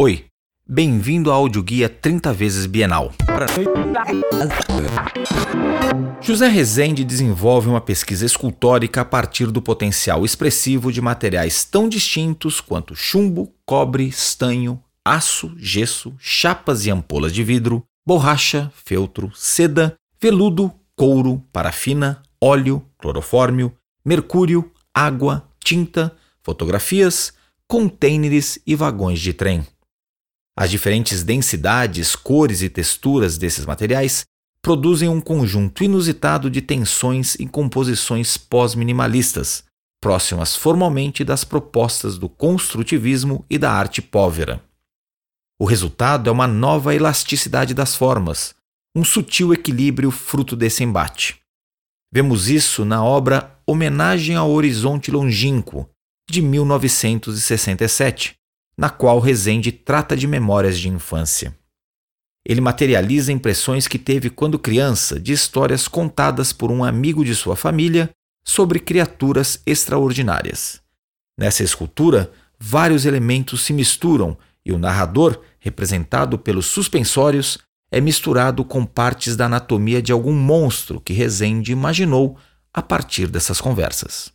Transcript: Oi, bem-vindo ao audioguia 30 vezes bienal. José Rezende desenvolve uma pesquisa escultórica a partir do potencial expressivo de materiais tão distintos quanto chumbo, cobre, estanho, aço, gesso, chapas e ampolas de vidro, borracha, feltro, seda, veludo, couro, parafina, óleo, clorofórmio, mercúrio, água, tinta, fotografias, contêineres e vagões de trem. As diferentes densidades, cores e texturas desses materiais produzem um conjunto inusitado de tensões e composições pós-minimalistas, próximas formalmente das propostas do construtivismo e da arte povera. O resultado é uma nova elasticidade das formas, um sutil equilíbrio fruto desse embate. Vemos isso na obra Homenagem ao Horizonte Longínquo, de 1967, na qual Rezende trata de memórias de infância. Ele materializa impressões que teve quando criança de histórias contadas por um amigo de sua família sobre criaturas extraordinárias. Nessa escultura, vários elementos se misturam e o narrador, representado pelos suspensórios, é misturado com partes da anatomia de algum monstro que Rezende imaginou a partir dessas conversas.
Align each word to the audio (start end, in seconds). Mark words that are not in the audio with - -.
Oi, 0.00 0.26
bem-vindo 0.64 1.28
ao 1.28 1.40
audioguia 1.40 1.88
30 1.88 2.32
vezes 2.32 2.66
bienal. 2.66 3.10
José 6.20 6.46
Rezende 6.46 7.02
desenvolve 7.02 7.68
uma 7.68 7.80
pesquisa 7.80 8.24
escultórica 8.24 9.00
a 9.00 9.04
partir 9.04 9.46
do 9.50 9.60
potencial 9.60 10.24
expressivo 10.24 10.92
de 10.92 11.00
materiais 11.00 11.64
tão 11.64 11.88
distintos 11.88 12.60
quanto 12.60 12.94
chumbo, 12.94 13.52
cobre, 13.66 14.06
estanho, 14.06 14.80
aço, 15.04 15.52
gesso, 15.58 16.14
chapas 16.20 16.86
e 16.86 16.92
ampolas 16.92 17.32
de 17.32 17.42
vidro, 17.42 17.82
borracha, 18.06 18.70
feltro, 18.76 19.32
seda, 19.34 19.96
veludo, 20.22 20.72
couro, 20.94 21.42
parafina, 21.52 22.22
óleo, 22.40 22.86
clorofórmio, 22.98 23.72
mercúrio, 24.04 24.70
água, 24.94 25.50
tinta, 25.58 26.16
fotografias, 26.40 27.32
contêineres 27.66 28.60
e 28.64 28.76
vagões 28.76 29.18
de 29.18 29.32
trem. 29.32 29.66
As 30.60 30.72
diferentes 30.72 31.22
densidades, 31.22 32.16
cores 32.16 32.62
e 32.62 32.68
texturas 32.68 33.38
desses 33.38 33.64
materiais 33.64 34.24
produzem 34.60 35.08
um 35.08 35.20
conjunto 35.20 35.84
inusitado 35.84 36.50
de 36.50 36.60
tensões 36.60 37.36
e 37.36 37.46
composições 37.46 38.36
pós-minimalistas, 38.36 39.62
próximas 40.02 40.56
formalmente 40.56 41.22
das 41.22 41.44
propostas 41.44 42.18
do 42.18 42.28
construtivismo 42.28 43.44
e 43.48 43.56
da 43.56 43.70
arte 43.70 44.02
povera. 44.02 44.60
O 45.60 45.64
resultado 45.64 46.28
é 46.28 46.32
uma 46.32 46.48
nova 46.48 46.92
elasticidade 46.92 47.72
das 47.72 47.94
formas, 47.94 48.52
um 48.96 49.04
sutil 49.04 49.54
equilíbrio 49.54 50.10
fruto 50.10 50.56
desse 50.56 50.82
embate. 50.82 51.38
Vemos 52.12 52.48
isso 52.48 52.84
na 52.84 53.04
obra 53.04 53.56
Homenagem 53.64 54.34
ao 54.34 54.50
Horizonte 54.50 55.12
Longínquo, 55.12 55.88
de 56.28 56.42
1967, 56.42 58.34
na 58.78 58.88
qual 58.88 59.18
Rezende 59.18 59.72
trata 59.72 60.16
de 60.16 60.28
memórias 60.28 60.78
de 60.78 60.88
infância. 60.88 61.52
Ele 62.46 62.60
materializa 62.60 63.32
impressões 63.32 63.88
que 63.88 63.98
teve 63.98 64.30
quando 64.30 64.58
criança 64.58 65.18
de 65.18 65.32
histórias 65.32 65.88
contadas 65.88 66.52
por 66.52 66.70
um 66.70 66.84
amigo 66.84 67.24
de 67.24 67.34
sua 67.34 67.56
família 67.56 68.08
sobre 68.44 68.78
criaturas 68.78 69.60
extraordinárias. 69.66 70.80
Nessa 71.36 71.64
escultura, 71.64 72.30
vários 72.58 73.04
elementos 73.04 73.64
se 73.64 73.72
misturam 73.72 74.38
e 74.64 74.72
o 74.72 74.78
narrador, 74.78 75.40
representado 75.58 76.38
pelos 76.38 76.66
suspensórios, 76.66 77.58
é 77.90 78.00
misturado 78.00 78.64
com 78.64 78.84
partes 78.84 79.34
da 79.34 79.46
anatomia 79.46 80.00
de 80.00 80.12
algum 80.12 80.34
monstro 80.34 81.00
que 81.00 81.12
Rezende 81.12 81.72
imaginou 81.72 82.38
a 82.72 82.80
partir 82.80 83.26
dessas 83.26 83.60
conversas. 83.60 84.32